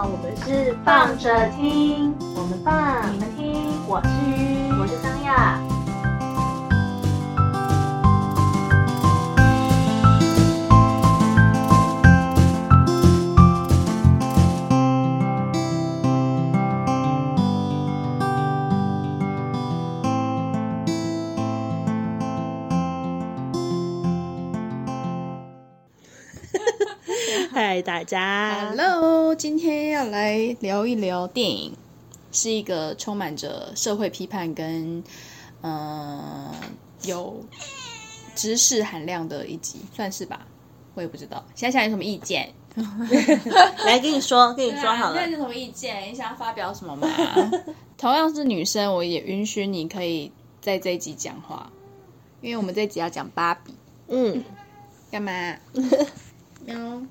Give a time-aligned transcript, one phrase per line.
[0.00, 4.57] 好，我们是放着听，我们放，你们听，我是
[27.60, 31.72] 嗨，大家，Hello，今天要来聊一聊电影，
[32.30, 35.02] 是一个充满着社会批判跟
[35.62, 35.74] 嗯、
[36.52, 36.54] 呃、
[37.02, 37.44] 有
[38.36, 40.46] 知识含量的一集，算是吧？
[40.94, 42.48] 我也不知道，现在想有什么意见？
[43.84, 46.08] 来跟你说，跟你说好了，现在有什么意见？
[46.08, 47.08] 你想要发表什么吗？
[47.98, 51.68] 同样是女生，我也允许你可以在这一集讲话，
[52.40, 53.74] 因为我们这一集要讲芭比。
[54.06, 54.44] 嗯，
[55.10, 55.56] 干嘛？
[56.64, 57.02] 喵。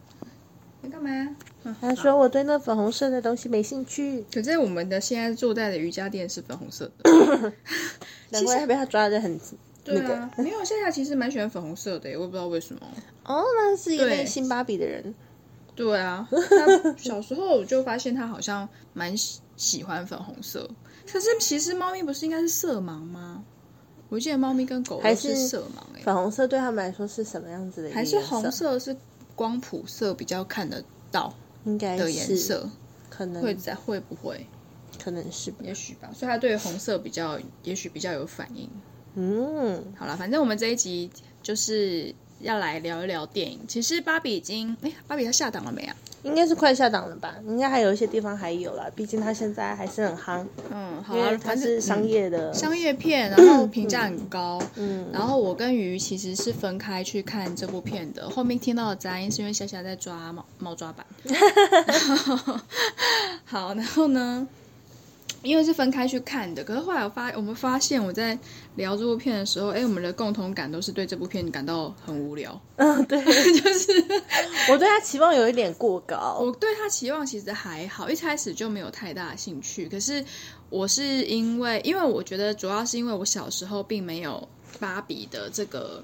[0.87, 1.35] 你干嘛？
[1.81, 4.23] 他说我对那粉红色的东西没兴趣。
[4.33, 7.11] 可是我们的现在坐在的瑜伽垫是粉红色的，
[8.31, 9.37] 难怪被他抓的很
[9.83, 10.31] 对啊。
[10.37, 12.81] 没有，夏夏其实蛮喜欢粉红色的，我也不知道为什么。
[13.25, 15.13] 哦，那是一个新芭比的人。
[15.75, 20.69] 对啊， 他小时候我就发现他好像蛮喜喜欢粉红色。
[21.11, 23.43] 可是其实猫咪不是应该是色盲吗？
[24.09, 25.81] 我记得猫咪跟狗还是色盲。
[25.97, 27.91] 哎，粉红色对他们来说是什么样子的？
[27.93, 28.95] 还是红色是？
[29.37, 32.67] 光谱色比较看得到，应该的颜色，
[33.07, 34.45] 可能会在会不会？
[35.01, 36.09] 可能是，也许吧。
[36.13, 38.67] 所以他对红色比较，也许比较有反应。
[39.13, 41.09] 嗯，好了，反正我们这一集
[41.43, 43.59] 就是要来聊一聊电影。
[43.67, 45.95] 其实芭比已经，哎，芭比它下档了没啊？
[46.23, 47.35] 应该是快下档了吧？
[47.45, 50.45] 应该还有一些地方还有啦，毕竟它现在还是很夯。
[50.71, 54.61] 嗯，好啊，它是商业的、嗯、商业片，然后评价很高。
[54.75, 58.29] 嗯，然后我跟鱼其实是分开去看这部片的。
[58.29, 61.05] 后面听到的杂音是因为小小在抓猫猫抓板。
[63.45, 64.47] 好，然后呢？
[65.43, 68.37] 因为是分开去看的，可是后来我发我们发现我在
[68.75, 72.59] 聊这部片的时候，哎，我们的共同感都是对这部片感到很无聊。
[72.77, 74.05] 嗯，对， 就是
[74.69, 76.37] 我对他期望有一点过高。
[76.39, 79.87] 我对他期望其实还好，一开始就没有太大的兴趣。
[79.87, 80.23] 可是
[80.69, 84.47] 我是因为，因为我觉得主要是因为我小时候并没有
[84.79, 86.03] 芭比的这个。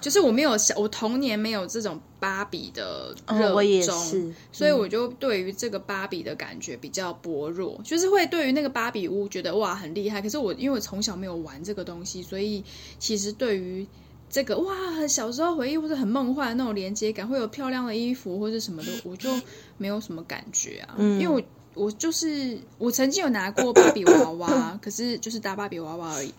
[0.00, 10.20] 就是我没有小，我童年没有这种芭比的热衷，所以我就对于这个芭比的感觉比较薄弱，嗯、就是会对于那个芭比屋觉得哇很厉害。
[10.20, 12.64] 可是我因为我从小没有玩这个东西，所以
[12.98, 13.86] 其实对于
[14.28, 19.30] 这个哇小时候回忆或者很梦幻的那种连接感，会有漂亮的衣服或者什么的，我就
[19.76, 20.94] 没有什么感觉啊。
[20.98, 21.44] 嗯、因为
[21.74, 26.32] 我我就是我曾经有拿过芭比娃娃，可是就是搭芭比娃娃而已，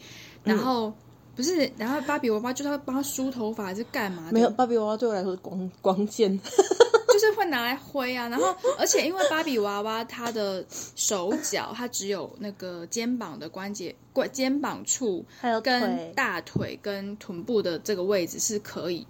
[0.44, 0.94] 然后。
[1.36, 4.30] 嗯不是，然后芭比娃娃就是要帮他梳头发还是干嘛？
[4.32, 8.28] 没有，芭比娃娃对我来说是光光剑， 就是会拿来挥啊。
[8.28, 10.64] 然后，而且因为芭比娃娃它的
[10.96, 19.08] 手脚，它只有那个肩膀的关节、关肩膀处，还有跟大腿跟臀部的这个位置是可以。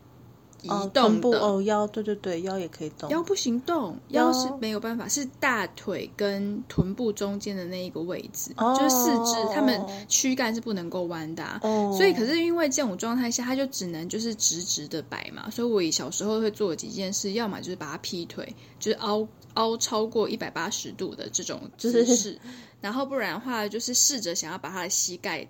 [0.61, 1.29] 移动的。
[1.39, 22.39] 哦，哦，腰对对对，腰也可以动，腰不行动，腰是没有办法，是大腿跟臀部中间的那一个位置，哦、就是四肢，他们躯干是不能够弯的、啊，哦、所以可是因为这种状态下，他就只能就是直直的摆嘛，所以我小时候会做几件事，要么就是把它劈腿，就是凹凹超过一百八十度的这种姿势，
[22.79, 25.47] 然后不然的话就是试着想要把他的膝盖，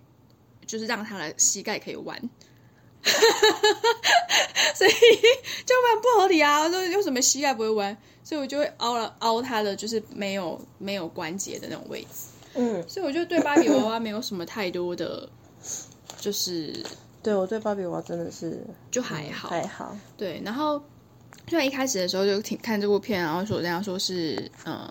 [0.66, 2.30] 就是让他的膝盖可以弯。
[4.76, 4.92] 所以
[5.66, 6.70] 就蛮不合理啊！
[6.70, 7.96] 说 为什么膝盖不会弯？
[8.24, 12.08] 所以我就会凹了凹它的，就是没有没有关节的那种位置。
[12.54, 15.28] 嗯，所以我就对芭比娃娃没有什么太多的，
[16.20, 16.74] 就是
[17.24, 19.98] 对我对芭比娃娃真的是就还好、嗯、还好。
[20.16, 20.82] 对，然后
[21.48, 24.88] 虽然一开始的时候就挺看这部片，然后说人家说是嗯，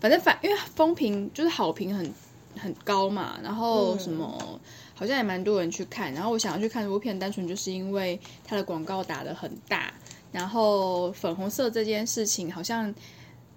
[0.00, 2.14] 反正反因为风评就是好评很
[2.56, 4.38] 很高嘛，然后什么。
[4.40, 4.60] 嗯
[4.94, 9.92] 好像也蛮多人去看，然后我想要去看这部片，单纯就是因为它的广告打得很大，
[10.30, 12.94] 然后粉红色这件事情好像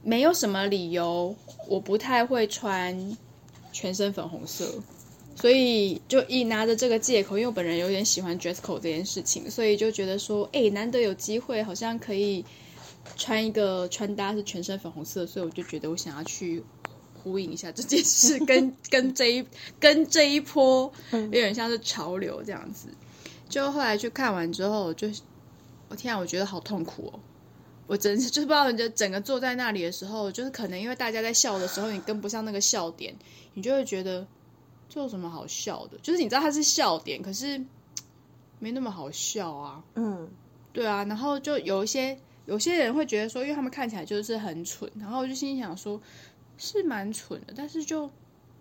[0.02, 1.36] 没有什么理由，
[1.68, 3.16] 我不太会穿
[3.72, 4.82] 全身粉红色，
[5.36, 12.44] 所以就一拿着这个借口，因为我本人有点喜欢 dress code 这件事情，所以就觉得说，哎，难得有机会，好像可以
[13.16, 16.64] 穿一个穿搭是全身粉红色，所以我就觉得我想要去。
[17.24, 19.46] 呼应一下这件事， 跟跟这一
[19.80, 22.88] 跟这一波有点像是潮流这样子。
[23.50, 25.08] 就后来去看完之后，就
[25.90, 27.20] 我天啊，我觉得好痛苦哦！
[27.88, 33.16] 我真是就是不知道，你就整个坐在那里的时候，就是可能因为大家在笑的时候，你跟不上那个笑点，
[33.54, 34.28] 你就会觉得
[34.90, 35.98] 这有什么好笑的？
[36.02, 37.64] 就是你知道它是笑点，可是
[38.60, 39.82] 没那么好笑啊。
[39.96, 40.30] 嗯，
[40.74, 41.06] 对啊。
[41.06, 46.02] 然后就有一些有些人会觉得说，因为他们看起来就是很蠢，然后我就心里想说，
[46.58, 48.10] 是蛮蠢的，但是就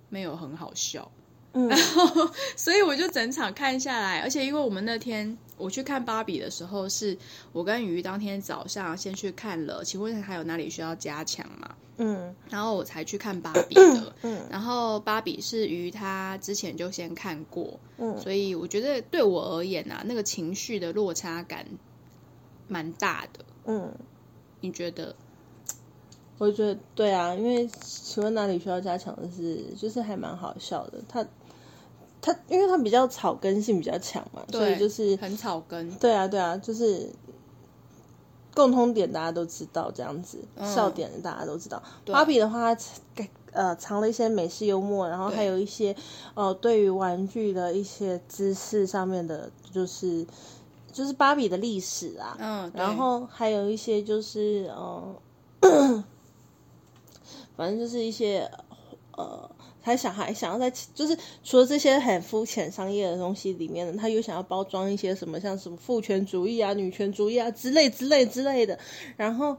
[0.09, 1.11] 没有很好笑。
[1.53, 7.17] 嗯， 然后所以我就整场看下来，而且因为我们那天我去看芭比的时候，是
[7.53, 11.75] 我跟鱼当天早上先去看了，请问还有哪里需要加强吗？
[11.99, 14.15] 嗯，然后我才去看芭比的。
[14.21, 21.67] 嗯，然后芭比是鱼他之前就先看过，嗯，所以我觉得对我而言啊，那个情绪的落差感
[22.69, 23.43] 蛮大的。
[23.65, 23.91] 嗯，
[24.61, 25.17] 你觉得？
[26.39, 30.99] 我觉得对啊，因为请问哪里需要加强的是，就是还蛮好笑的。
[31.09, 31.25] 他
[32.21, 35.91] 他，因为他比较草根性比较强嘛，所以就是很草根。
[35.97, 37.09] 对啊，对啊，就是
[38.55, 41.83] 共通点大家都知道这样子，嗯、笑点大家都知道。
[42.07, 46.03] 芭比的话，它呃藏了一些美式幽默，然后还有一些对
[46.35, 50.27] 呃对于玩具的一些知识上面的，就是。
[50.93, 55.15] 就是芭比的历史啊，嗯，然后还有一些就是呃，
[57.57, 58.51] 反正就是一些
[59.17, 59.51] 呃，
[59.83, 68.79] 他想还想要在就是除了这些很肤浅商业的东西里面呢，他又想要包装一些什么像什么父权主义啊、女权主义啊之类之类之类的，
[69.17, 69.57] 然后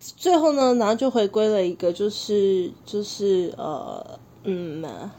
[0.00, 5.10] 最后呢，然后就回归了一个就是就是呃嗯，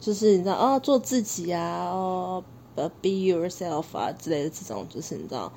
[0.00, 2.42] 就是你知道哦，做自己啊哦。
[2.76, 5.50] 呃，be yourself 啊之类的这种，就是你知道，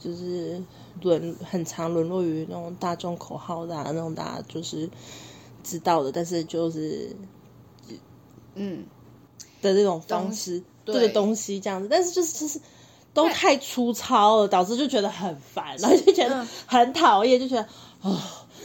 [0.00, 0.60] 就是
[1.02, 4.88] 沦很常沦落于那种大众口号的、啊、那种，大家就是
[5.62, 7.14] 知道的，但是就是
[8.54, 8.84] 嗯。
[9.62, 12.60] 的这种方式，这个东西这样子，但是就是就是
[13.12, 17.66] 都太粗糙了，导致就觉得很烦，然后就觉得很讨厌，就觉得
[18.02, 18.20] 哦，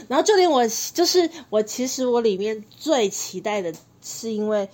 [0.06, 4.68] 然后就连我就是我，其实我里面最期待的是因为。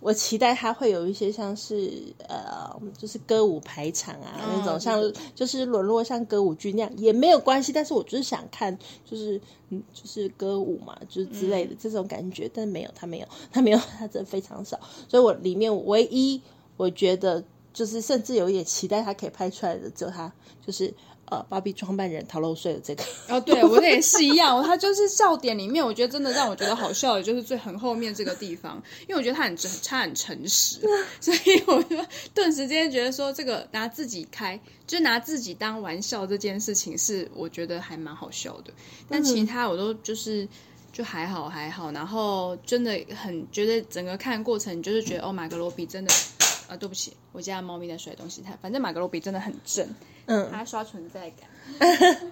[0.00, 5.00] 我期待它会有一些像是呃，就是歌舞排场啊、哦、那种，像
[5.34, 9.40] 就是沦落像歌舞剧那样也没有关系，但是我就是想看，就是
[9.70, 14.78] 嗯，就是歌舞嘛，就是之类的这种感觉，嗯、但是没有，他没有，他没有，他真的非常少，
[15.08, 16.40] 所以我里面唯一
[16.76, 17.42] 我觉得
[17.72, 20.32] 就是甚至有一点期待他可以拍出来的，只有它
[20.64, 20.94] 就是。
[21.30, 30.80] 呃，芭比创办人逃漏税的这个哦，对我也是一样，他就是笑点里面，我觉得真的让我觉得好笑的，就是最很后面这个地方，因为我觉得他很真，他很诚实，
[31.20, 31.96] 所以我就
[32.32, 38.72] 顿时间觉得说，这个拿自己开，就拿自己当玩笑这件事情，是我觉得还蛮好笑的。
[39.08, 40.48] 但其他我都就是
[40.92, 46.10] 就还好还好，然后真的很觉得整个看过程，就是觉得哦，马格罗比真的
[46.68, 49.86] 啊，对不起，我家猫咪在甩东西，它反正马格罗比真的很正。
[50.28, 51.48] 嗯，他刷存在感。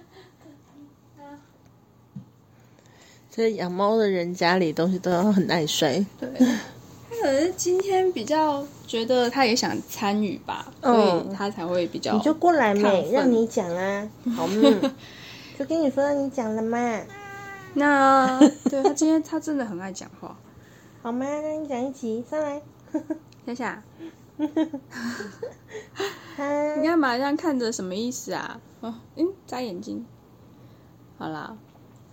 [3.29, 6.03] 所以养猫的人家里东西都要很爱摔。
[6.19, 12.13] 对，他可能今天比较觉得他也想参与吧，嗯、所以他才会比较。
[12.13, 12.89] 你就过来嘛？
[13.11, 14.93] 让你讲啊，好嘛？
[15.59, 17.01] 就跟你说让你讲了嘛。
[17.75, 18.39] 那
[18.69, 20.35] 对他今天他真的很爱讲话，
[21.03, 21.25] 好吗？
[21.27, 22.59] 那你讲一集，上来，
[23.45, 23.83] 等下。
[26.77, 27.71] 你干嘛这样看着？
[27.71, 28.59] 什么意思啊？
[28.81, 30.05] 哦，嗯，眨眼睛。
[31.17, 31.57] 好啦，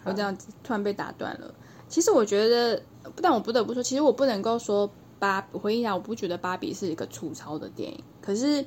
[0.05, 1.55] 我这样子突然被打断了。
[1.89, 2.83] 其实我觉得，
[3.21, 8.03] 但我不得不说，其实我不能够说芭回忆一下，我不觉得芭比是一个粗糙的电影。
[8.23, 8.65] 可是，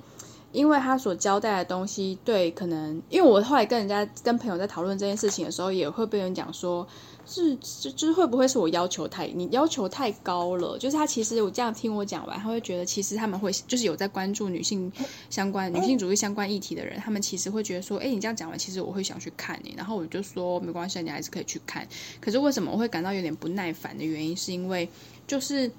[0.51, 6.87] 因为他所交代的东西，对，可能因为我后来跟人家、跟朋友在讨论这件事情的时候，也会被人讲说。
[7.28, 7.56] 是，
[7.92, 10.78] 就是会不会是我要求太你要求太高了？
[10.78, 14.92] 就是他其实我这样听我讲完，他会觉得其实他们会就是有在关注女性
[15.30, 19.74] 相关、女性主义相关议题的人，他们其实会觉得说，哎，你这样讲完，其实我会想去看你。
[19.76, 21.86] 然后我就说没关系，你还是可以去看。
[22.22, 24.88] 可是为什么我会感到有点不耐烦的原因，是因为
[25.28, 25.69] 就是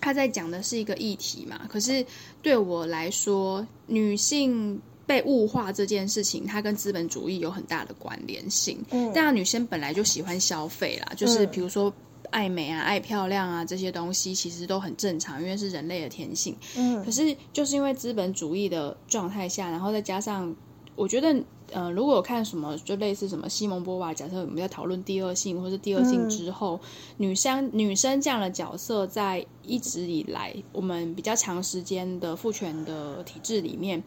[0.00, 1.60] 他在讲的是一个议题嘛。
[1.68, 2.04] 可是
[2.40, 4.80] 对我来说，女性。
[5.08, 8.78] 被物化这件事情，它跟资本主义有很大的关联性。
[8.90, 11.90] 嗯，当然女生本来就喜欢消费啦，就是比如说
[12.28, 16.54] 爱美啊、爱漂亮啊这些东西，其实都很正常，因为是人类的天性。
[16.76, 20.54] 嗯，可是就是因为资本主义的状态下，然后再加上，
[20.94, 21.34] 我觉得，
[21.72, 26.78] 呃，如果有看什么，就类似什么西蒙波娃，假设我们在讨论第二性或是第二性之后，
[27.16, 34.02] 嗯，女生女生这样的角色，在一直以来我们比较长时间的父权的体制里面。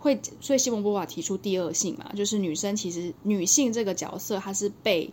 [0.00, 5.10] 会，所以西蒙波娃提出第二性嘛，就是女生其实女性这个角色，她是被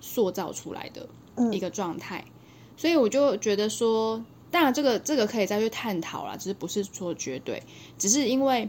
[0.00, 1.08] 塑造出来的
[1.50, 2.32] 一个状态，嗯、
[2.76, 7.60] 所以我就觉得说，当然这个这个可以再去探讨啦，只是不是说绝对，
[7.98, 8.68] 只是因为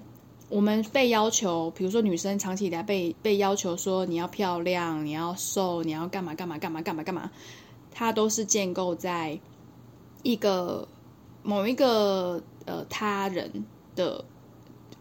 [0.50, 7.30] 我们被要求，比如说女生长期以来被被要求说你要漂亮，你要瘦，你要干嘛干嘛干嘛干嘛干嘛，
[7.92, 9.40] 它都是建构在
[10.24, 10.88] 一个
[11.44, 13.64] 某一个呃他人
[13.96, 14.26] 的。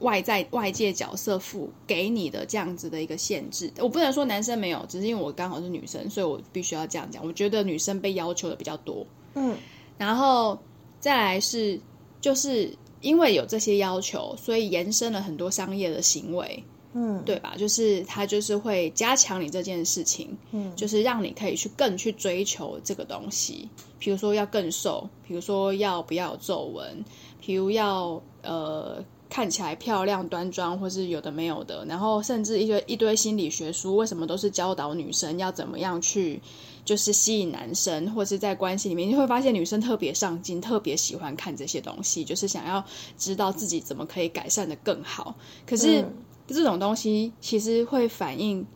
[0.04, 3.68] 外在外界角色赋给你的这样子的一个限制。
[3.78, 7.26] 我不能说男生没有，只是因为我刚好是女生，所以我必须要这样讲。
[7.26, 9.56] 我觉得女生被要求的比较多，嗯，
[9.98, 10.56] 然后
[11.00, 11.80] 再来是
[12.20, 16.62] 就是因为有这些要求，所以延伸了很多商业的行为。
[16.96, 17.56] 嗯，对吧？
[17.58, 23.68] 就是他就是会加强你这件事情，嗯，就是让你可以去更去追求这个东西。
[23.98, 27.04] 比如说要更瘦，比如说要不要有皱纹，
[27.40, 31.84] 比如要呃看起来漂亮端庄，或是有的没有的。
[31.86, 36.40] 然后甚至一堆一堆心理学书，为什么都是教导女生要怎么样去
[36.84, 42.84] 就是吸引男生，或是在关系里面，你会发现女生特别上进，特别喜欢看这些东西，就是想要
[43.18, 45.34] 知道自己怎么可以改善的更好。
[45.66, 46.00] 可是。
[46.02, 46.12] 嗯
[46.46, 48.66] 这种东西其实会反映，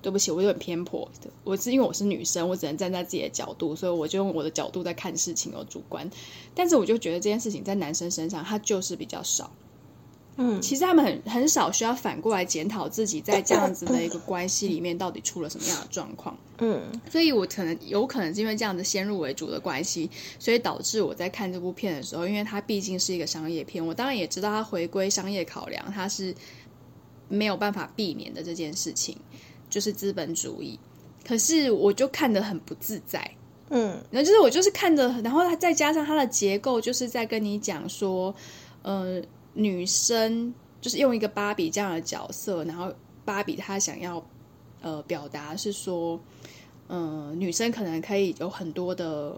[0.00, 1.06] 对不起，我有点偏颇。
[1.44, 6.10] 我是因为我是女生，我只能站在自己的角度，所以我就用我的角度在看事情，有主观。
[6.54, 9.52] 但是我就觉得这件事情在男生身上，他就是比较少。
[10.36, 16.36] 嗯，其实他们很很少需要反过来检讨自己在这样子的一个关系里面到底出了什么样的状况。
[16.58, 26.34] 嗯，所以我可能有可能是因为这样子先入为主的关系，所以导致我在看这部片的时候，因为它毕竟是一个商业片，我当然也知道它回归商业考量，它是。
[27.28, 29.16] 没有办法避免的这件事情，
[29.70, 30.78] 就是资本主义。
[31.26, 33.26] 可是我就看得很不自在，
[33.70, 38.34] 嗯，然后就是我就是看着，然后它再加上它的结构，就是在跟你讲说，
[38.82, 39.18] 呃，
[39.54, 42.92] 女生就是用一个芭比这样的角色，然后
[43.24, 44.24] 芭比她想要
[44.80, 46.18] 呃表达是说，
[46.88, 49.34] 嗯、呃，女生可能可以有很多的，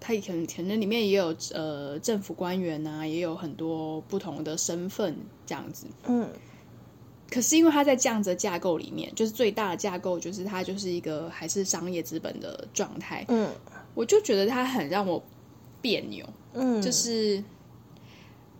[0.00, 6.28] 她可能可能里面也有呃政府官员啊，也有很多不同的身份这样子，嗯。
[7.30, 13.22] 可是因为它在这样子的架构里面，就是最大的架构，就是它就是一个还是商业资本的状态。
[13.28, 13.50] 嗯，
[13.94, 15.22] 我就觉得它很让我
[15.82, 17.44] 别扭，嗯，就是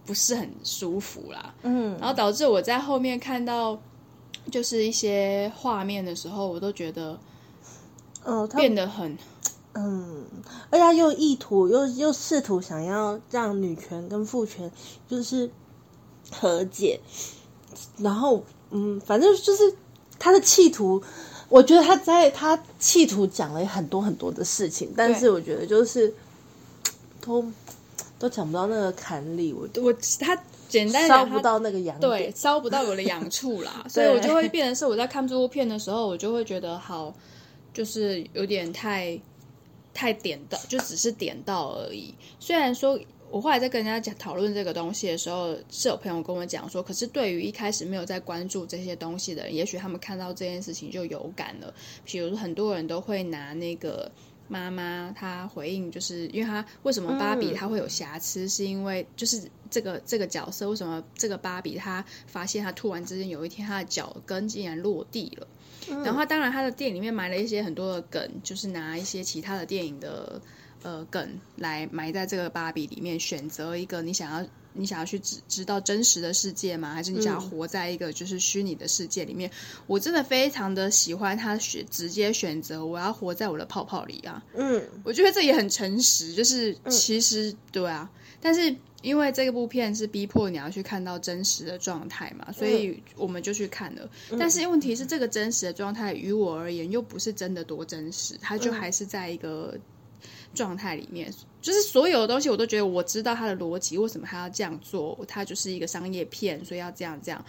[0.08, 1.54] 不是很舒服啦。
[1.62, 3.78] 嗯，然后导致我在后面看到
[4.50, 7.18] 就是一些画面的时候，我都觉得，
[8.24, 9.18] 哦，变得很，
[9.74, 10.24] 嗯，
[10.70, 14.72] 而且又意图又又试图想要让女权跟父权
[15.06, 15.50] 就是
[16.30, 16.98] 和解，
[17.98, 18.42] 然后。
[18.70, 19.74] 嗯，反正就是
[20.18, 21.02] 他的企图，
[21.48, 26.12] 我觉得他在他企图讲了很多很多的事情，但是我觉得就是
[27.22, 27.42] 都
[28.18, 30.36] 都抢不到那个坎里，我我他
[30.68, 37.14] 简单烧不到那个痒，对， 烧不到我的痒处啦， 所以我就会变成是我在看这部片的时候，我就会觉得好，
[37.72, 39.18] 就是有点太
[39.94, 42.98] 太点到，就只是点到而已，虽然说。
[43.30, 51.70] 我后来在跟人家讲讨论这个东西的时候，是有朋友跟我讲说，可是对于一开始没有在关注这些东西的人，也许他们看到这件事情就有感了。
[52.06, 54.10] 比如说，很多人都会拿那个
[54.48, 65.46] 妈妈她回应，就是因为她为什么芭比她会有瑕疵，嗯、是因为就是这个这个角色为什么这个芭比她发现她突然之间有一天她的脚跟竟然落地了，
[65.90, 70.40] 嗯、然后当然她的电影里面埋了一些很多的梗，就是拿一些其他的电影的。
[70.84, 76.94] 呃，梗来埋在这个芭比里面，选择一个你想要你想要去知知道真实的世界吗？
[76.94, 79.50] 还是你想要活在一个就是虚拟的世界里面？
[79.50, 84.42] 嗯、我真的非常的喜欢他选直接选择我要活在我的泡泡里啊。
[84.54, 88.08] 嗯，我觉得这也很诚实，就是其实、嗯、对啊，
[88.40, 94.08] 但是因为这个部片是逼迫你要去看到真实的状态嘛，所以我们就去看了。
[94.30, 99.76] 嗯、但是问题是，这个真实的状态于我而言又不是真的多真实，它就还是在一个。
[100.54, 105.18] 状态里面，就是所有的东西，我都觉得我知道他的逻辑，为什么他要这样做？
[105.26, 107.44] 他就是一个商业片，所以要这样这样。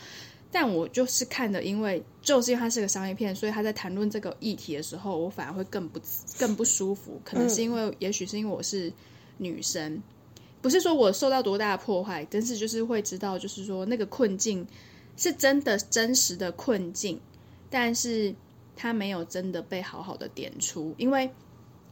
[0.51, 6.01] 但我就是看的，因为就是因为他是个商业片，所以他在谈论这个议题的时候，我反而会更不
[6.39, 7.21] 更不舒服。
[7.23, 8.91] 可能是因为，嗯、也许是因为我是
[9.38, 10.01] 女生，
[10.59, 14.65] 不是说我受到多大的破坏，但是就是会知道，就是说那个困境
[15.17, 17.19] 是真的真实的困境，
[17.69, 18.33] 但是
[18.75, 21.29] 他没有真的被好好的点出，因为。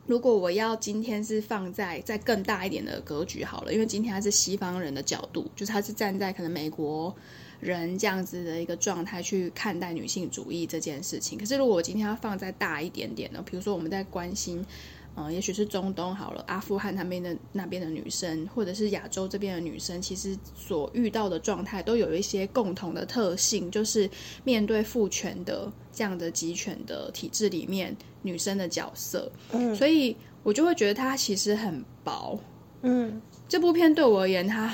[0.08, 7.16] 如果我要今天是放在在更大一点的格局好了，因为今天他是西方人的角度，就是他是站在可能美国
[7.60, 11.38] 人这样子的一个状态去看待女性主义这件事情。
[11.38, 13.44] 可是如果我今天要放在大一点点呢？
[13.46, 14.66] 比如说我们在关心。
[15.20, 24.08] 呃，也许是中东好了，阿富汗那边的那边的女生，或者是亚洲这边的女生，其实所遇到的状态都有一些共同的特性，就是
[24.44, 29.32] 面对父权的这样的集权的体制里面，女生的角色。
[29.54, 32.40] 嗯，所以我就会觉得它其实很薄。
[32.84, 33.20] 嗯，
[33.50, 34.72] 这部片对我而言，它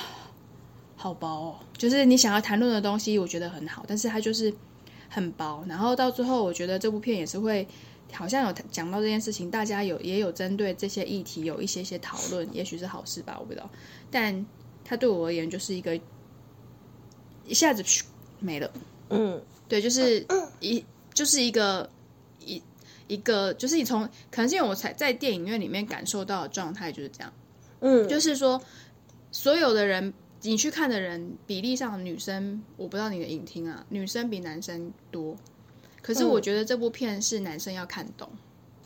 [0.98, 1.56] 好薄哦。
[1.78, 4.54] 就是你想要谈论的东西，我觉得很好，但是它就是
[5.08, 5.64] 很薄。
[5.70, 7.66] 然后到最后，我觉得这部片也是会。
[8.14, 13.70] 好像有讲到这件事情，大家有也有针对这些议题有一些些讨论，也许是好事吧，我不知道。
[14.10, 14.46] 但
[14.86, 16.00] 他对我而言就是一个
[17.46, 18.04] 一下子嘘
[18.40, 18.72] 没了。
[19.10, 20.26] 嗯，对，就是
[20.60, 21.90] 一就是一个
[22.40, 22.62] 一
[23.08, 27.34] 一个，就是你从可能是因为我才在电影院里面感受到的状态就是这样。
[27.82, 28.62] 嗯，就是说
[29.32, 30.14] 所有的人。
[30.46, 35.34] 你去看的人比例上，女生我不知道你的影厅啊，女生比男生多。
[36.04, 38.30] 可是我觉得这部片是男生要看懂。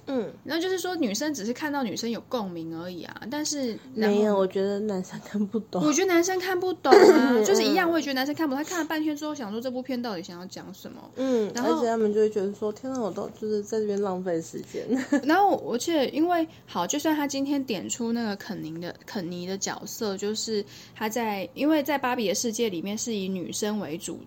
[0.09, 5.83] 嗯，那就是说女生只是看到女生有共鸣而已啊，但是没有，我觉得男生看不懂。
[5.85, 8.63] 我觉得男生看不懂啊， 就是一样，我也觉得男生看不懂。
[8.63, 11.11] 他看了半天之后，想说这部片到底想要讲什么？
[11.17, 14.87] 嗯，然后而且他们就会觉得说，天哪，我都就是在这边浪费时间。
[15.27, 20.63] 然后而且因为好，就算他今天点出那个肯尼的肯尼的角色，就是
[20.95, 24.21] 他在因为在芭比的世界里面是以女生为主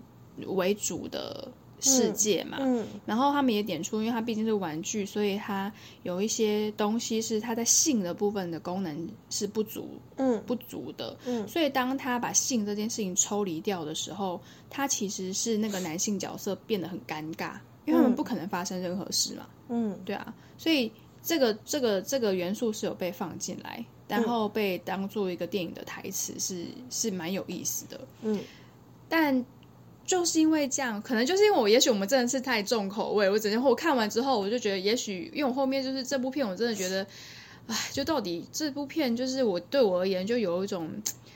[0.46, 1.48] 为主的。
[1.80, 2.82] 世界嘛，嗯。
[2.82, 5.72] 嗯、然后他们也点出，因为它毕竟是玩具，所以它
[6.02, 20.90] 有一些东西是它在性的部分的功能是不足，嗯，不足的，嗯，所以当他把性这件事情抽离掉的时候，他其实是那个男性角色变得很尴尬，因为他们不可能发生任何事嘛，嗯，对啊，所以
[21.22, 28.40] 这个这个这个元素是有被放进来，然后被当做一个电影的台词是是蛮有意思的，嗯，
[29.08, 29.44] 但。
[30.10, 33.30] 就是因为这样，可能就是因为我，也许我们真的是太重口味。
[33.30, 37.06] 我整天我看完之后，我就觉得，也许因为我后面就是这部片，我真的觉得，
[37.68, 40.90] 哎，就到底这部片就是我对我而言，就有一种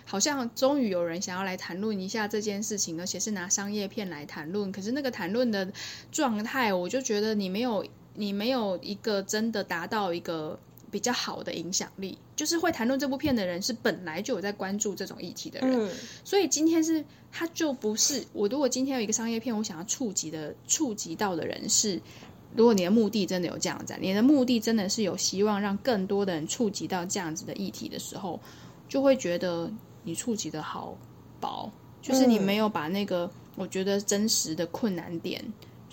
[0.04, 4.72] 好像终于有人想要来谈论一下这件事情，而且是拿商业片来谈论。
[4.72, 5.72] 可是那个谈论的
[6.10, 10.58] 状态，我就觉得你没有，你没有一个真的达到一个。
[10.90, 15.90] 比较好的影响力，就是会谈论这部片的人是本来就有在关注这种议题的人，嗯、
[16.24, 18.48] 所以今天是他就不是我。
[18.48, 22.00] 如果今天有一个商业片，我想要触及的触及到的人是，
[22.56, 28.40] 如果你的目的真的有这样子，你的目的真的是有希望让更多的人触及到这样子的议题的时候，
[28.88, 29.70] 就会觉得
[30.02, 30.96] 你触及的好
[31.40, 31.70] 薄，
[32.02, 35.42] 就是你没有把那个我觉得真实的困难点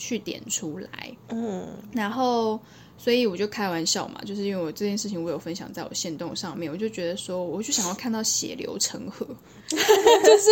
[0.02, 2.60] 去点出来，嗯，然后。
[2.98, 9.26] 所以我就开玩笑嘛，就是因为我这件事情我有分享在我线动上面，我就觉得说，我就想要看到血流成河，
[9.74, 9.78] 就
[10.38, 10.52] 是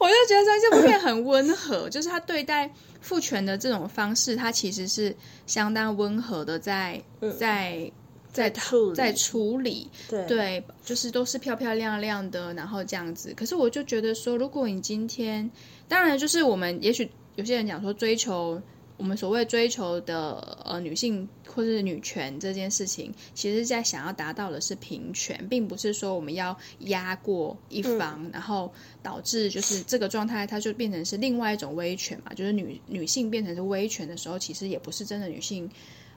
[0.00, 2.68] 我就觉得说这部片很温和，就是他对待
[3.00, 5.14] 父权的这种方式，他其实是
[5.46, 7.00] 相当温和的在，
[7.38, 7.92] 在
[8.32, 13.32] 在在处在处理，对，对，就是都是漂漂亮亮的，然后这样子。
[13.36, 15.48] 可是我就觉得说，如果你今天，
[15.86, 18.60] 当然就是我们也许有些人讲说追求。
[18.96, 28.70] 我们所谓追求的呃女性或是女权这件事情，其实在想要达到的是平权，并不是说我们要压过一方，嗯、然后
[29.02, 35.64] 导致就是这个状态，它就变成是另外一种威权嘛，就是女女性变成是威权的时候，其实也不是真的女性，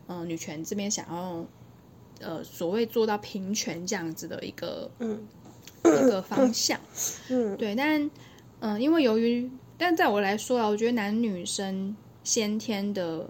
[0.08, 1.46] 嗯、呃，女权这边想要
[2.20, 5.26] 呃所谓做到平权这样子的一个嗯。
[5.86, 6.80] 一个方向，
[7.30, 8.02] 嗯，对，但
[8.60, 9.50] 嗯、呃，因为由于，
[9.84, 11.96] 但在我来说啊，我觉得男女生。
[12.26, 13.30] 先天的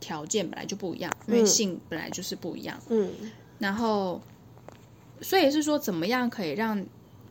[0.00, 2.78] 条件本来就不一样，因为性本来就是不一样。
[2.90, 3.10] 嗯，
[3.58, 4.20] 然后，
[5.22, 6.84] 所以是说，怎么样可以让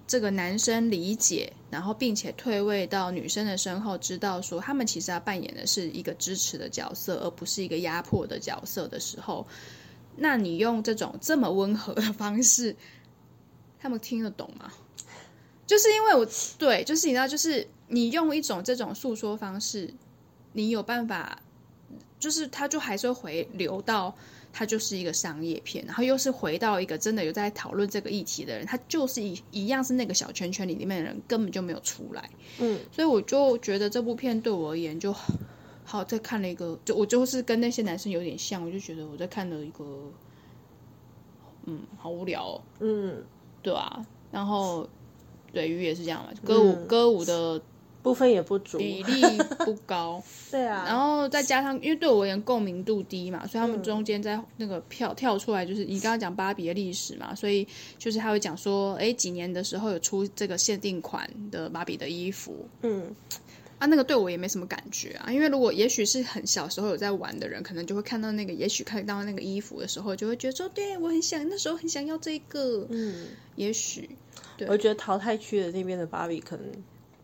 [0.07, 9.45] 这个男生理解，然后并且退位到女生的身后，知道说他们其实要扮演的是一个支持的角色，而不是一个压迫的角色的时候，
[10.15, 12.75] 那你用这种这么温和的方式，
[13.79, 14.73] 他们听得懂吗？
[15.65, 19.93] 就是因为我对，就是你知道，就是你用一种这种诉说方式。
[20.55, 21.41] 你有办法，
[22.19, 24.15] 就是他，就还是会回流到
[24.51, 32.29] 他就是一个商业片，然后又是回到一个真的有在讨论这个议题的人，他就是一一样是那个小圈圈里里面的人，根本就没有出来。
[32.59, 35.11] 嗯，所以我就觉得这部片对我而言就
[35.83, 39.83] 好，在看了一个，就我就是跟那些男生有点像，我就觉得我在看了一个，
[41.65, 42.61] 嗯，好无聊哦。
[42.79, 43.23] 嗯，
[43.63, 44.87] 对啊，然后
[45.53, 47.61] 对于也是这样嘛，歌舞、嗯、歌舞的。
[48.03, 49.21] 部分也不足，比例
[49.59, 57.65] 不高， 对啊，然后再加上，因为对我而言共鸣度低嘛，所以他们中间在那个跳跳出来，就是你刚刚讲芭比的历史嘛，所以
[57.97, 63.15] 就是他会讲说，哎，几年的时候有出这个限定款的芭比的衣服，嗯，
[63.79, 74.17] 啊，那个对我也没什么感觉啊，因为如果也许是很小时候有在玩的人，可能就会看到那个，也许看到那个衣服的时候，就会觉得说，对我很想那时候很想要这个，嗯，也许，对，
[74.67, 76.65] 我觉得淘汰区的那边的芭比可能。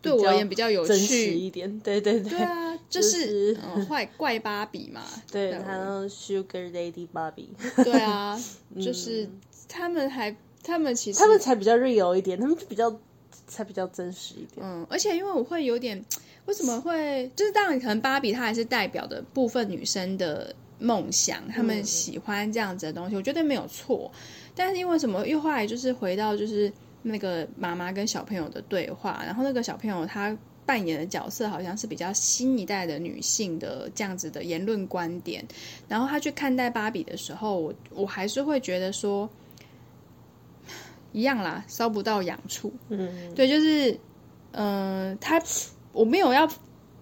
[0.01, 3.53] 对我而言比较有趣一点，对对对，对啊， 就是
[3.89, 7.49] 坏怪芭比嘛，对，还有 Sugar Lady 芭比，
[7.83, 8.41] 对啊，
[8.81, 9.29] 就是
[9.67, 12.97] 他们还，他们其实他们才比较 real 一点，他们就比较
[13.45, 16.01] 才比较真实一点，嗯，而且因为我会有点，
[16.45, 24.09] 为什么会，就是当然可能芭比它还是代表的部分女生的梦想，他们喜欢这样子的东西，我觉得没有错，
[24.55, 26.71] 但是因为什么，又后来就是回到就是。
[27.01, 35.43] 那个妈妈跟小朋友的对话，然后那个小朋友他扮演的角色好像是比较新一代的女性的这样子的言论观点，
[35.87, 39.27] 然后他去看待芭比的时候，我我还是会觉得说，
[41.11, 42.71] 一样啦，烧不到痒处。
[42.89, 43.91] 嗯，对，就是，
[44.51, 45.41] 嗯、呃，他
[45.91, 46.47] 我没有要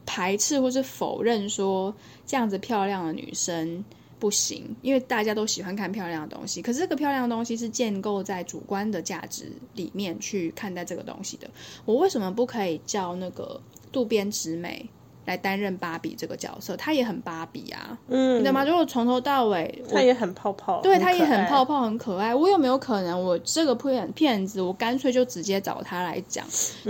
[0.05, 1.93] 排斥或是否认说
[2.25, 3.83] 这样子漂亮的女生。
[4.19, 6.61] 不行，因为大家都喜欢看漂亮的东西。
[6.61, 11.47] 可是这个漂亮的东西是建构在主观的价值里面去看待这个东西的。
[11.85, 14.89] 我为什么不可以叫那个渡边直美
[15.25, 16.75] 来担任芭比这个角色？
[16.77, 18.65] 她也很芭比啊，嗯，你知道吗？
[18.65, 22.33] 如果从头到尾，她也很泡泡，对，她也很泡泡，很可爱。
[22.33, 26.43] 我有没有可能，我这个片片子，我干脆就直接找她来讲？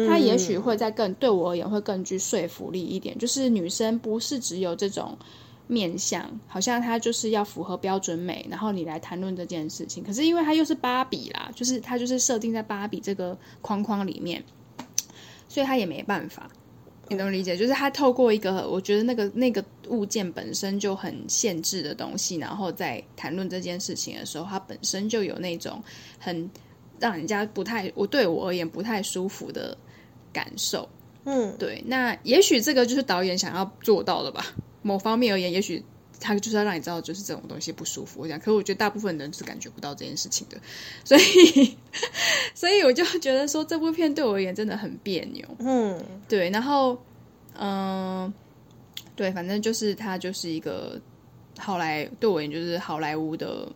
[0.08, 3.18] 她也许会在更对我而言会更具说服力一点。
[3.18, 5.18] 就是女生不是只有这种。
[5.68, 10.04] 面相好像他就是要符合标准美，然后你来谈论这件事情。
[10.04, 14.44] 可是因为它又是芭比啦，就是它就是设定在芭比这个框框里面，
[15.50, 16.50] 所以它也没办法。
[17.10, 17.56] 你能理解？
[17.56, 25.82] 就是它透过一个我觉得那个那个物件本身就很限制的东西，然后在谈论这件事情的时候，它本身就有那种
[26.20, 26.50] 很
[27.00, 29.78] 让人家不太我对我而言不太舒服的
[30.34, 30.88] 感受。
[31.24, 31.82] 嗯，对。
[31.86, 34.46] 那也许这个就是导演想要做到的吧。
[34.88, 35.84] 某方面而言，也许
[36.18, 38.22] 他就是要让你知道，就是这种东西不舒服。
[38.22, 40.58] 我想，可是我觉得大部分人是感觉不到这件事情的，
[41.04, 41.78] 所以，
[42.56, 45.46] 所以我就觉得说，这部片对我而言真的很别扭。
[45.60, 46.50] 嗯，对。
[46.50, 46.94] 然后，
[47.56, 48.34] 嗯、呃，
[49.16, 51.00] 对，反正就是它就是一个
[51.60, 53.70] 好莱，对我而言就是好莱坞的，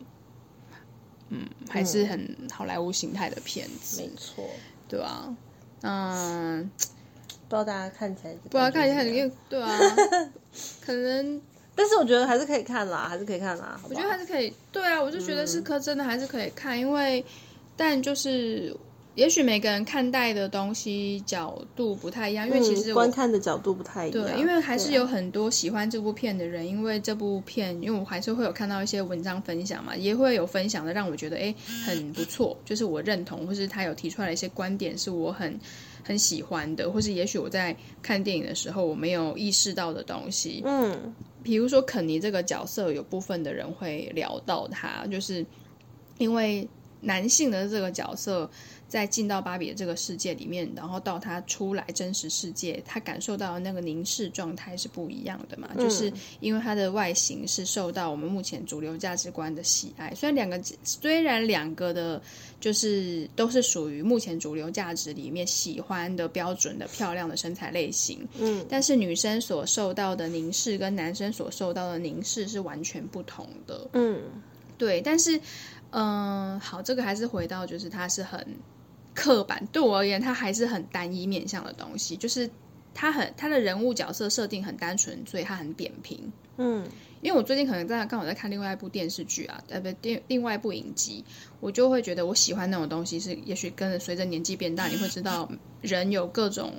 [1.28, 4.50] 嗯，还是很好莱坞形态的片子，没错，
[4.88, 5.36] 对啊，
[5.82, 6.71] 嗯。
[7.52, 9.78] 不知道大家看起来，不知道看起来，对啊，
[10.80, 11.42] 可能，
[11.76, 13.78] 但是我觉得还是可以看啦，还是可以看啦。
[13.82, 17.24] 好好我觉得还是可以，对啊，我就觉得是可真的还是可以看，嗯、因为，
[17.76, 18.76] 但就是。
[19.16, 24.26] 也许每个人看待的东西角度不太一样，因为其实观看的角度不太一样。
[24.26, 31.54] 对，因为还是有很多喜欢这部片的人，因为这部片，因为我还是会有看到一些文章分享嘛，也会有分享的，让我觉得哎
[31.86, 35.60] 很不错，就是我认同，或是他有提出来的一些观点是我很
[36.04, 40.62] 很喜欢的，或是也许我在看电影的时候我没有意识到的东西。
[40.66, 45.46] 嗯，比如说肯尼这个角色，有部分的人会聊到他，就是
[46.18, 46.68] 因为
[47.02, 48.50] 男性的这个角色。
[48.91, 55.69] 在进到芭比的这个世界里面，然后到他出来真实世界，他感受到的那个凝视状态是不一样的嘛？
[55.77, 60.13] 嗯、就是因为他的外形是受到我们目前主流价值观的喜爱。
[60.13, 62.21] 虽然两个虽然两个的，
[62.60, 73.88] 就是都是属于目前主流价值里面喜欢的标准的漂亮的身材类型，嗯，但是女生所受到的凝视跟男生所受到的凝视是完全不同的。
[73.93, 74.19] 嗯，
[74.77, 75.38] 对，但是
[75.91, 78.45] 嗯、呃，好，这个还是回到就是他是很。
[79.13, 82.50] 刻板对我而言，它还是很单一面向的东西，就是
[82.93, 86.32] 它很它的人物角色设定很单纯，所以它很扁平。
[86.58, 86.88] 嗯，
[87.21, 91.24] 因为我最近可能在刚好在看另外一部电视剧啊，呃不，电另外一部影集，
[91.60, 95.50] 我就会觉得我喜欢那种东西是，也许跟着随着年纪变大，你会知道
[95.82, 96.74] 人有各种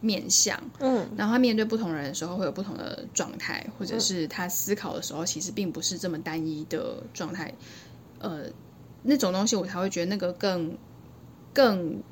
[0.00, 7.52] 面相，嗯，然后他面对不同人的时候会有不同的状态，或者是他思考的时候其实并不是这么单一的状态，
[8.20, 8.44] 呃，
[9.02, 10.76] 那种东西我才会觉得那个更。
[11.56, 12.02] 更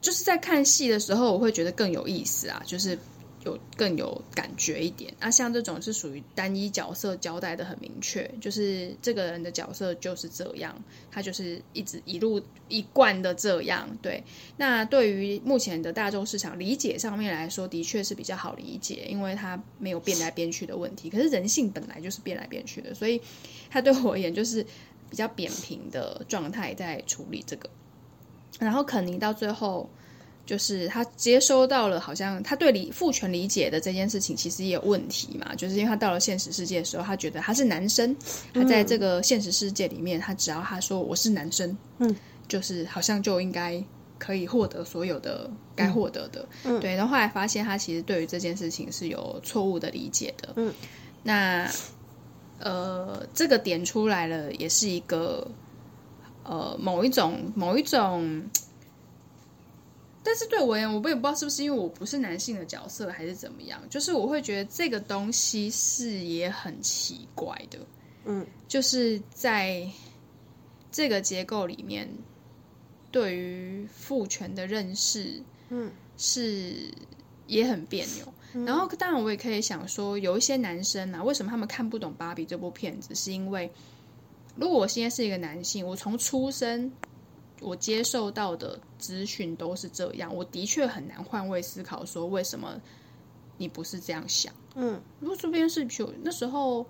[0.00, 2.96] 就是在看戏的时候，我会觉得更有意思啊，就是
[3.44, 5.28] 有更有感觉一点啊。
[5.28, 13.88] 像这种是属于单一角色交代的很明确，就是这个人的角色就是这样，他就是一直一路一贯的这样。
[14.00, 14.22] 对，
[14.56, 21.10] 那对于目前的大众市场理解上面来说，的确是比较好理解，因为他没有变来变去的问题。
[21.10, 23.20] 可是人性本来就是变来变去的，所以
[23.68, 24.64] 他对我而言就是。
[25.12, 27.68] 比较扁平的状态在处理这个，
[28.58, 29.86] 然后肯尼到最后
[30.46, 38.16] 就是他接收到了，好像他对理父权理解的这件事情其实也有问题嘛，就是因为他到了现实世界的时候，他觉得他是男生，
[38.54, 42.16] 他在这个现实世界里面，他只要他说我是男生，嗯，
[42.48, 43.84] 就是好像就应该
[44.18, 50.72] 可以获得所有的该获得的，嗯，对，然后后来发现他其实对于这件事情是有错误的理解的，嗯，
[51.22, 51.70] 那。
[52.62, 55.50] 呃，这个点出来了，也是一个
[56.44, 58.48] 呃某一种某一种，
[60.22, 67.78] 但是对我而言，我也不知道是不是因为我不是男性的角色，还是怎么样，就是我会觉得这个东西是也很奇怪的，
[68.26, 69.84] 嗯，就是在
[70.92, 72.08] 这个结构里面，
[73.10, 76.92] 对于父权的认识，嗯，是
[77.48, 78.32] 也很别扭。
[78.66, 83.14] 然后，当然，我也可以想说，有一些男生啊，为什么他们看不懂《芭比》这部片子？
[83.14, 83.70] 是因为，
[84.56, 86.92] 如果我现在是一个男性，我从出生，
[87.60, 92.80] 我接受到的资讯都是这样，我的确很难换位思考，说为什么
[93.56, 94.52] 你不是这样想？
[94.74, 96.84] 嗯，如果这边是就那时候，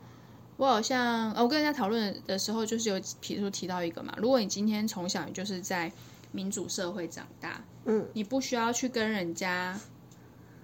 [0.57, 5.91] 我好像我跟人家讨论的时候，就是有比如说提到一个嘛，如果你今天从小就是在
[6.31, 9.79] 民主社会长大，嗯，你不需要去跟人家，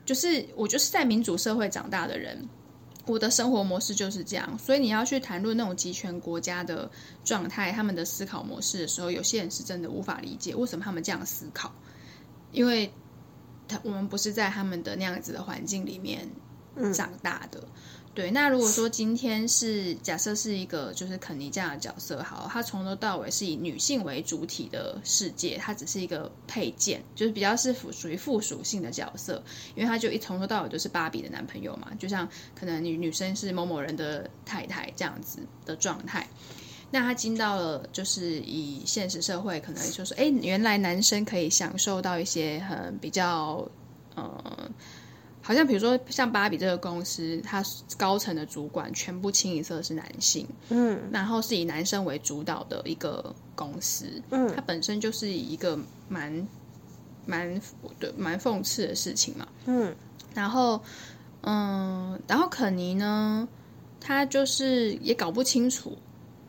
[0.08, 2.48] 就是我就是在民主社会长大的人。
[3.04, 6.90] 我的生活模式就是这样，所以你要去谈论那种集权国家的
[7.24, 11.70] 状态，他们的思考模式的时候，有些人是真的无法理解为什么他们这样思考，
[12.52, 12.90] 因为
[13.66, 16.26] 他我们不是在他们的那样子的环境里面
[16.94, 17.60] 长大的。
[17.60, 17.68] 嗯
[18.18, 29.40] 对，那如果说今天是假设是一个就是肯尼这样的角色，好，他从头到尾是以女性为主体的世界，他只是一个配件，就是比较是属属于附属性的角色，
[29.76, 32.28] 因为他就一从头到尾都是芭比的男朋友嘛，就像
[32.58, 36.26] 可能女女生是某某人的太太这样子的状态。
[36.90, 43.64] 那他进到了就是以现实社会，可能就是哎，原来男生可以享受到一些很比较
[44.16, 44.68] 呃。
[45.48, 47.64] 好像比如说像芭比这个公司，它
[47.96, 56.46] 高层的主管全部清一色是男性，嗯，然后是以男生为主导的一个公司，嗯，它本身就是一个蛮
[57.24, 57.58] 蛮
[57.98, 59.96] 对蛮讽刺的事情嘛，嗯，
[60.34, 60.78] 然后
[61.40, 63.48] 嗯，然后肯尼呢，
[63.98, 65.96] 他就是也搞不清楚，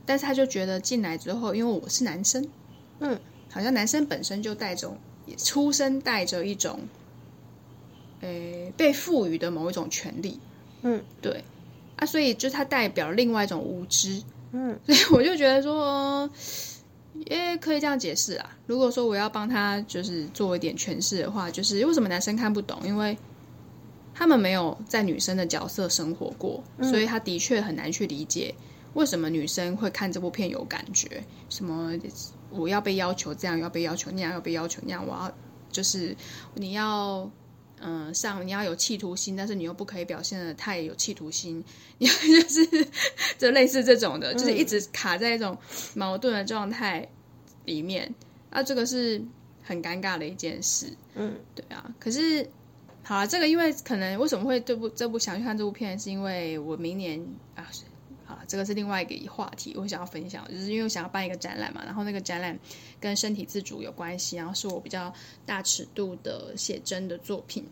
[0.06, 2.46] 但是他就觉得进来之后，因为我是男生，
[3.00, 3.18] 嗯，
[3.50, 4.94] 好像男生本身就带着
[5.38, 6.82] 出生带着一种。
[8.22, 10.40] 诶，被赋予的某一种权利，
[10.82, 11.44] 嗯，对，
[11.96, 16.30] 啊，所以就它代表另外一种无知，嗯， 所以我就觉得说，
[17.28, 18.58] 也可以这样解释啊。
[18.68, 22.78] 如果说我要帮他就是做一点诠释的话，就是为什么男生看不懂？
[22.84, 23.18] 因为
[24.14, 28.54] 他们没有在女生的角色生活过，嗯，所以他的确很难去理解
[28.96, 31.24] 为什么女生会看这部片有感觉。
[31.48, 31.94] 什么
[32.50, 35.32] 我要被要求这样，要被要求那样，要被要求那样，我要
[35.72, 36.14] 就是
[36.56, 37.30] 你要。
[37.82, 41.64] 嗯，上你要有企图心，但是你又不可以表现的太有企图心，
[41.98, 42.88] 你 要就是
[43.38, 45.58] 就类似这种的，就是一直卡在一种
[45.96, 47.08] 矛盾的状态
[47.66, 48.14] 里面。
[48.50, 49.22] 啊、这个是
[49.62, 50.92] 很尴尬的一件事。
[51.16, 51.94] 嗯，对啊。
[52.00, 52.48] 可是
[53.04, 57.24] 好了，这个因为可能为什么会这部这部想去看这部片，是因为我明年
[57.56, 57.68] 啊。
[58.30, 62.58] 啊，这个是另外一个话题，我想要分享，就是因为我想要办一个展览嘛，然后那个展览
[63.00, 65.12] 跟身体自主有关系，然后是我比较
[65.48, 67.66] 大尺度的写真的作品，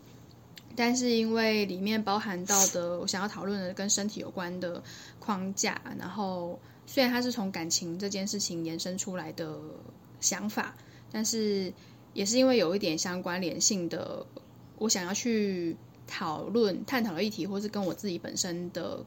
[0.74, 4.82] 但是因为里面包含到的我想要讨论的跟身体有关的
[5.20, 9.56] 框架，然后虽然它是从感情这件事情延伸出来的
[10.18, 10.74] 想法，
[11.12, 11.72] 但是
[12.14, 14.26] 也是因为有一点相关联性的，
[14.76, 15.76] 我想要去
[16.08, 19.06] 讨论探讨的议题，或是跟我自己本身的。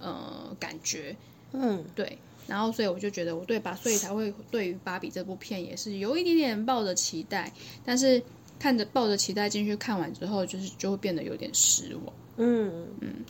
[0.00, 1.14] 呃，感觉，
[1.52, 7.52] 嗯，对，然后所以我就觉得我对吧，所以才会对于芭比这部片也是有一点点抱着期待，
[7.84, 8.22] 但是
[8.58, 12.14] 看着抱着期待进去看完之后，就是就会变得有点失望。
[12.38, 12.86] 嗯。
[13.00, 13.24] 嗯，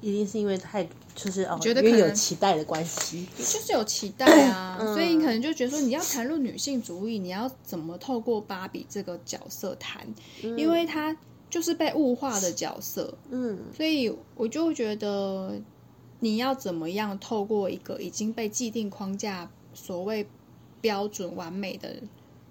[0.00, 10.06] 一定是因为太就是哦，觉得可能有期待的关系， 就是有期待啊，嗯、所以你可能就觉得说你要谈论女性主义，你要怎么透过芭比这个角色谈，
[10.42, 11.14] 嗯、因为她
[11.50, 15.60] 就是被物化的角色，嗯，所以我就会觉得。
[16.20, 20.24] 你要怎么样透过一个已经被既定框架、所谓
[20.80, 21.96] 标准完美的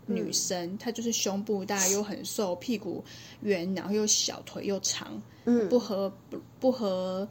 [0.06, 3.04] 女生，嗯、她就是胸部大又很瘦，屁股
[3.42, 7.28] 圆，然后又小，腿又长，嗯，不合不不合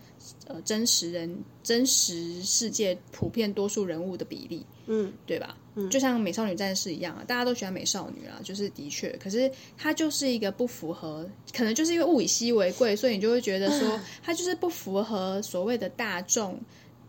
[0.46, 5.56] 呃真实人真实世界普遍多数人物的比例，嗯，对吧？
[5.78, 16.58] 嗯，就像美少女战士一样啊，大家都喜欢美少女啊，就是的确，可是它就是一个不符合，可能就是因为物以稀为贵，所以你就会觉得说它就是不符合所谓的大众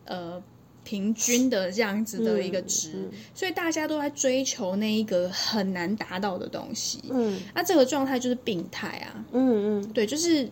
[0.05, 0.41] 呃
[0.83, 10.49] 平均的这样子的一个值，嗯嗯，所以大家都在追求那一个很难达到的东西，嗯，那这个状态就是病态啊，嗯嗯，对，就是。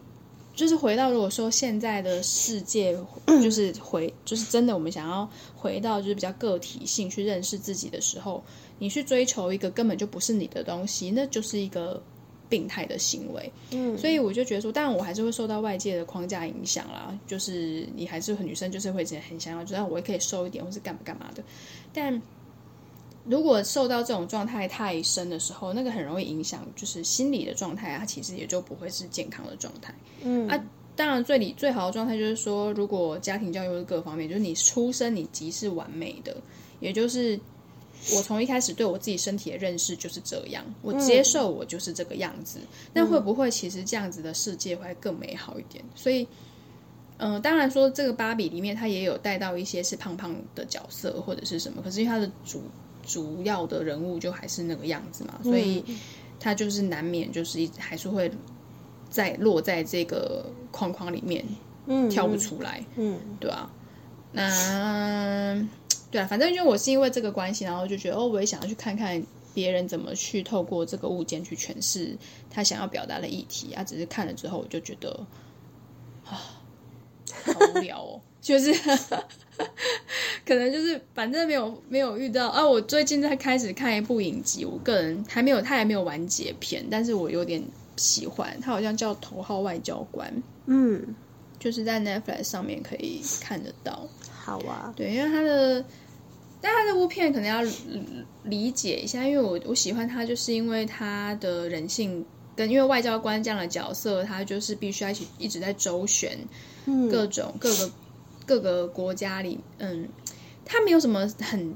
[0.58, 2.98] 就是回到，如果说现在的世界，
[3.44, 8.44] 就是回，就是真的，我们想要回到就是比较个体性去认识自己的时候，
[8.80, 12.02] 你去追求一个根本就不是你的东西，那就是一个
[12.50, 13.52] 病态的行为。
[13.70, 21.44] 嗯，所以我就觉得说，当然我还是会受到外界的框架影响啦，就是你还是很女生，就是会很想要，觉得我也可以瘦一点，或是干嘛干嘛的，
[21.94, 22.20] 但。
[23.30, 29.94] 如果受到这种状态太深的时候，那个很容易影响，就是心理的状态啊，它其实也就不会是健康的状态。
[30.22, 30.58] 嗯啊，
[30.96, 36.38] 当然最理最好的状态就是说，如果家庭教育各方面，就是你出生你即是完美的，
[36.80, 37.38] 也就是
[38.16, 42.60] 我从一开始对我自己身体的认识就是这样，我接受我就是这个样子。
[42.94, 45.84] 那、嗯、会不会其实这样子的世界会更美好一点？
[45.96, 46.26] 所以，
[47.18, 52.62] 嗯、呃，当然说这个芭比里面它也有带到一些是胖胖的角色或者是什么，可是因为它的主。
[53.08, 55.82] 主要的人物就还是那个样子嘛，所以
[56.40, 58.30] 他就是难免就是一还是会
[59.10, 61.44] 在落在这个框框里面，
[61.88, 63.72] 嗯，跳不出来，嗯，对啊，
[64.34, 65.68] 那
[66.12, 72.18] 对啊，反正因为我是因为这个关系，然后就觉得哦，我也想要去看看别人怎么去透过这个物件去诠释
[72.50, 75.26] 他想要表达的议题啊，只是看了之后我就觉得
[76.26, 76.62] 啊，
[77.46, 78.22] 好无聊哦。
[78.40, 78.72] 就是
[80.46, 82.66] 可能就是反正没有没有遇到啊！
[82.66, 87.64] 我最近在开始看一部影集，我个人还没有，他还没有完结篇，但是我有点
[87.96, 88.56] 喜欢。
[88.62, 90.32] 他好像叫《头号外交官》，
[90.68, 91.16] 嗯，
[91.60, 94.08] 就是在 Netflix 上面可以看得到。
[94.30, 95.84] 好啊，对，因为他的，
[96.62, 97.62] 但他这部片可能要
[98.44, 102.24] 理解一下，因为我我喜欢他，就是因为他的人性
[102.56, 106.38] 跟因为外交官这样的角色，他就是必须要一起一直在周旋，
[107.10, 107.92] 各种、嗯、各个。
[108.48, 110.08] 各个国家里，嗯，
[110.64, 111.76] 他没有什么很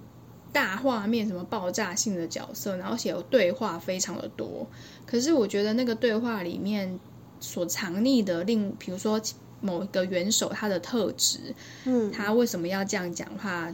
[0.54, 4.66] 大画面、什么爆炸性的角色，然后写有对话非常的多。
[5.06, 6.98] 可是我觉得那个对话里面
[7.42, 9.22] 所藏匿的另，比如说
[9.60, 11.54] 某一个元首他的特质，
[11.84, 13.74] 嗯，他为什么要这样讲话，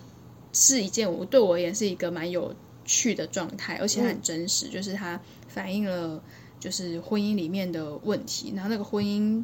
[0.52, 2.52] 是一件我对我而言是一个蛮有
[2.84, 6.20] 趣的状态，而且很真实，嗯，就是他反映了
[6.60, 9.44] 就是婚姻里面的问题，然后那个婚姻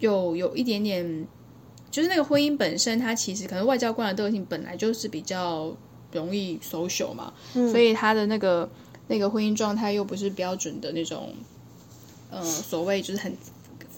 [0.00, 1.28] 又有一点点。
[1.90, 5.74] 就是那个婚姻本身，它其实可能外交官的个性本来就是比较
[6.12, 8.68] 容易 social 嘛，嗯、所以他的那个
[9.08, 11.32] 那个婚姻状态又不是标准的那种，
[12.30, 13.32] 呃，所谓就是很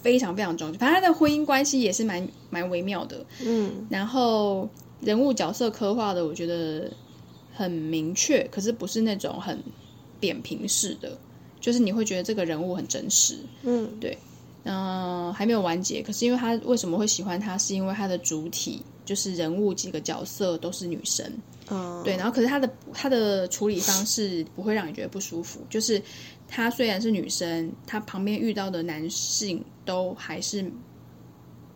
[0.02, 4.68] 非常非常重，反正他的婚姻关系也是蛮蛮微妙的，嗯，然后
[5.00, 6.90] 人物角色刻画的我觉得
[7.54, 9.62] 很明确，可是不是那种很
[10.18, 11.18] 扁平式的，
[11.60, 14.16] 就是你会觉得这个人物很真实，嗯，对。
[14.70, 16.00] 嗯、呃，还没有完结。
[16.00, 21.26] 可是因为他为什么会喜欢他，是因为他的主体就是人物几个角色都是女生，
[21.68, 22.04] 嗯，oh.
[22.04, 22.16] 对。
[22.16, 26.00] 然后可是他的他的处理方式不会让你觉得不舒服，就是
[26.46, 30.70] 他虽然是女生，他旁边遇到的男性都还是。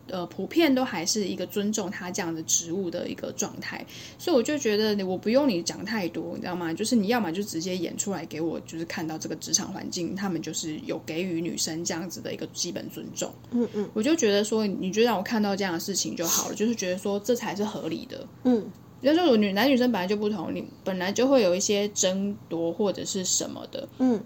[0.07, 3.83] 呃，普遍都还是一个尊重他这样的职务的一个状态，
[4.19, 6.71] 所以我就觉得我不用你讲太多，你知道吗？
[6.73, 13.33] 就是你要么就直接演出来给我，就是看到这个职场环境，他们就是有给予女生这样子的一个基本尊重。
[13.51, 18.27] 嗯嗯，我就觉得说，你就让我看到这样的事情就好了，就是觉得说这才是合理的。
[18.43, 18.63] 嗯，
[19.01, 23.87] 就是说女男女生本来就不同，你本来就会有一些争夺或者是什么的。
[23.97, 24.21] 嗯，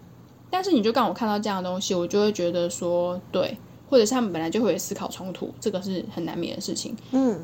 [0.49, 3.57] 但是你就让我看到这样的东西，我就会觉得说，对。
[3.89, 6.95] 或者是他们本来就会有思考冲突，这个是很难免的事情。
[7.11, 7.43] 嗯，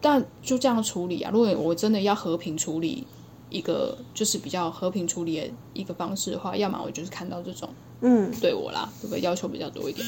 [0.00, 1.30] 但就这样处理啊。
[1.32, 3.06] 如果我真的要和平处理
[3.48, 7.68] 一个，就是比较和平处理的一个方式的话，要么我就是看到这种，
[8.00, 10.06] 嗯，对我啦，会不会要求比较多一点？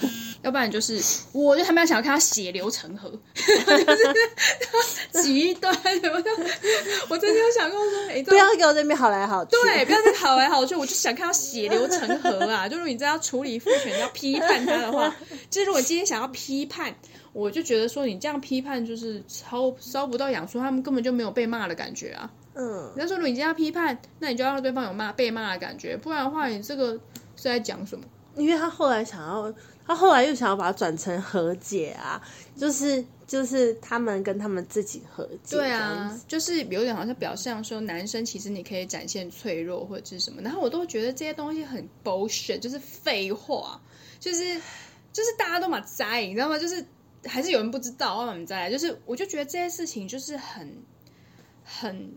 [0.42, 0.98] 要不然就是，
[1.32, 6.30] 我就他们要想要看他血流成河， 就是极端什么的。
[7.10, 12.66] 我真的有想过说，哎、欸，不要给我这边好来好去，对，不要再好来好去，我就想看到血流成河啊！
[12.66, 15.14] 就如果你真要处理父权，要批判他的话，
[15.50, 16.94] 就是如果今天想要批判，
[17.34, 22.30] 我就觉得说你这样批判就是烧烧不到痒处，他们根本就没有被骂的感觉啊。
[22.54, 28.04] 嗯，人家说如果你今天要批判，那你就要让对方有骂被骂的感觉，不然的话，你这个是在讲什么？
[28.36, 29.52] 因为他后来想要。
[29.90, 32.22] 他后来又想要把它转成和解啊，
[32.56, 35.56] 就是就是他们跟他们自己和解。
[35.56, 43.80] 对啊，就是有点好像表象说男生其实你可以展现脆弱或者是什么，然后我都觉得这些东西很 bullshit，就是废话，
[44.20, 44.54] 就是
[45.12, 46.56] 就是大家都嘛在，你知道吗？
[46.56, 46.86] 就是
[47.24, 50.72] 还是有人不知道，我们在，就是我就觉得这些事情就是很
[51.64, 52.12] 很。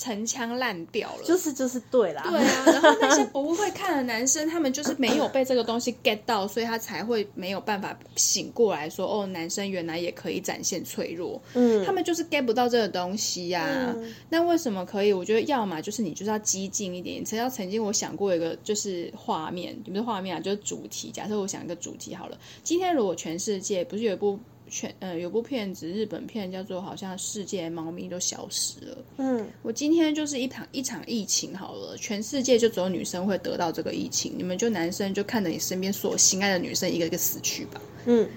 [0.00, 2.64] 陈腔滥调了，就是就是对啦，对啊。
[2.66, 11.42] 然后那些不会看的男生， 他们就是没有被这个东西 get 到，所以他才会没有办法醒过来说，哦，男生原来也可以展现脆弱。
[11.54, 13.94] 嗯，他们就是 get 不到这个东西呀、啊。
[13.96, 15.12] 嗯、那为什么可以？
[15.12, 17.24] 我觉得要么就是你就是要激进一点。
[17.24, 21.10] 只要曾经我想过一个就是画面，不是画面啊，就是主题。
[21.10, 24.38] 假设我想一个主题好了，今天如果全世界不是有一部。
[24.68, 28.98] 全呃有部片子，日本片叫做好像世界猫咪都消失了。
[29.16, 37.80] 嗯，我今天就是一场一场疫情好了，全世界就只有女生会得到这个疫情，你们就男生就看着你身边所心爱的女生一个一个死去吧。
[38.06, 38.28] 嗯，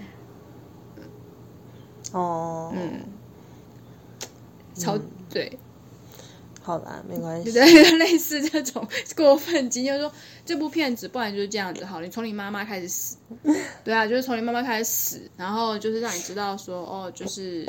[2.13, 3.01] 哦，嗯，
[4.75, 4.99] 超
[5.29, 5.51] 对。
[6.63, 7.51] 好啦，没关系。
[7.51, 7.63] 对，
[7.97, 10.11] 类似这种过分经验，说
[10.45, 11.83] 这部片子，不然就是这样子。
[11.83, 13.17] 好，你从你妈妈开始死，
[13.83, 17.65] 对啊，就是从你妈妈开始死，然后就是让你知道说，哦，就是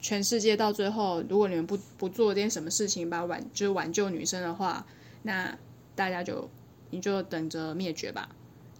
[0.00, 4.86] 全世界到最后，如果你们不不做点什么事情，把挽就是挽救女生的话，
[5.22, 5.58] 那
[5.96, 6.48] 大家就
[6.90, 8.28] 你就等着灭绝吧。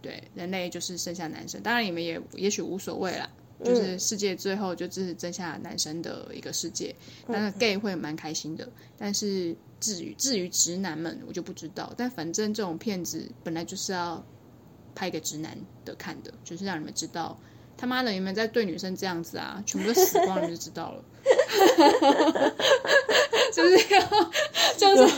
[0.01, 3.29] 对，人类就是剩下男生，当然你们也也许无所谓啦。
[3.63, 6.95] 就是世界最后就只是剩下男生的一个世界，
[7.27, 8.67] 那、嗯、gay 会蛮开心的。
[8.97, 11.93] 但是至于至于直男们，我就不知道。
[11.95, 14.21] 但反正这种片子本来就是要
[14.93, 17.39] 拍给直男的看的，就是让你们知道
[17.77, 21.03] 他妈的你们在对女生这样子啊，全部都死光了就知道了。
[23.51, 24.01] 就是要，
[24.77, 25.13] 就是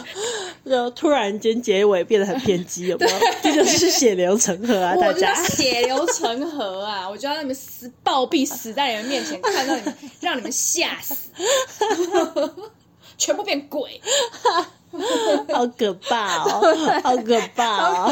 [0.69, 3.13] 就突然间结尾变得很偏激，有没有？
[3.41, 4.95] 这就是血流成河啊！
[4.95, 7.09] 大家血流成河啊！
[7.09, 11.15] 我就要让你们死暴毙，死在你们面前，看到你们，让你们吓死，
[13.17, 13.99] 全部变鬼，
[15.53, 16.61] 好可怕哦！
[17.03, 18.11] 好可怕哦！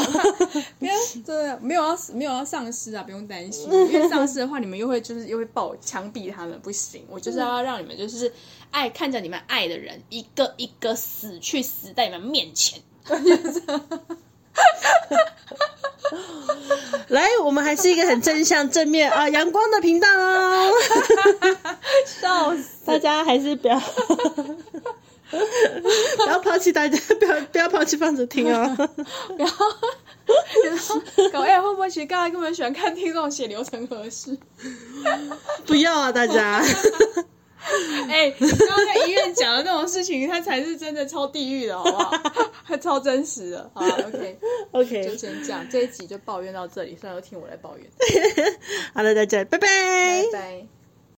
[0.78, 0.92] 不要，
[1.24, 7.04] 对，没有要没有要丧尸啊，不用担心， 因为丧尸的话，你们又会就是又会爆枪毙他们，不行。
[7.08, 8.32] 我就是要让你们就是。
[8.72, 12.80] 爱看着你们爱的人一个一个死去，死在你们面前。
[17.08, 20.70] 来，我们还是一个很正向、正面啊、阳光的频道哦。
[22.04, 22.84] 笑死！
[22.84, 23.80] 大家还是不要
[26.24, 28.76] 不要抛弃大家，不要不要抛弃放着听 哦。
[29.36, 29.66] 然后，
[31.32, 34.36] 搞哎，会不会其实刚才根本喜欢看听这种血流成河事？
[35.66, 36.62] 不要啊，大家。
[38.08, 42.12] 哎，刚刚在医院讲的那种事情，它才是真的超地狱的，好不好？
[42.62, 43.68] 还超真实的。
[43.74, 47.86] 好，OK，OK，就先这样，这一集就抱怨到这里，算了，都听我来抱怨。
[48.94, 49.66] 好了，大家拜拜，
[50.32, 50.75] 拜拜。